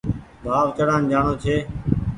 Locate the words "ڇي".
1.43-1.55